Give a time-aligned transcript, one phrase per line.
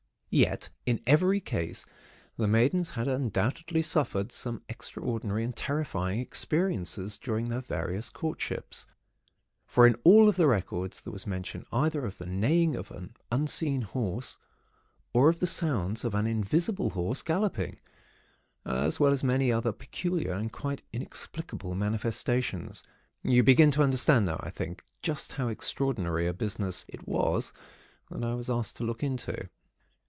[0.33, 1.85] Yet, in every case,
[2.37, 8.85] the maidens had undoubtedly suffered some extraordinary and terrifying experiences during their various courtships,
[9.65, 13.13] for in all of the records there was mention either of the neighing of an
[13.29, 14.37] unseen horse,
[15.11, 17.81] or of the sounds of an invisible horse galloping,
[18.65, 22.83] as well as many other peculiar and quite inexplicable manifestations.
[23.21, 27.51] You begin to understand now, I think, just how extraordinary a business it was
[28.09, 29.49] that I was asked to look into.